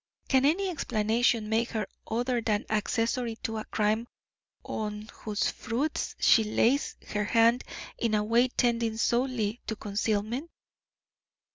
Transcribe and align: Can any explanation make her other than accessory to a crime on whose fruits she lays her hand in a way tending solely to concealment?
Can 0.29 0.45
any 0.45 0.67
explanation 0.71 1.47
make 1.47 1.69
her 1.69 1.85
other 2.09 2.41
than 2.41 2.65
accessory 2.71 3.35
to 3.43 3.57
a 3.59 3.65
crime 3.65 4.07
on 4.63 5.07
whose 5.13 5.51
fruits 5.51 6.15
she 6.17 6.43
lays 6.43 6.95
her 7.09 7.25
hand 7.25 7.63
in 7.99 8.15
a 8.15 8.23
way 8.23 8.47
tending 8.47 8.97
solely 8.97 9.61
to 9.67 9.75
concealment? 9.75 10.49